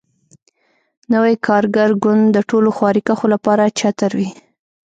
نوی 1.13 1.33
کارګر 1.47 1.89
ګوند 2.03 2.23
د 2.31 2.37
ټولو 2.49 2.69
خواریکښو 2.77 3.25
لپاره 3.33 3.73
چتر 3.79 4.11
وي. 4.19 4.29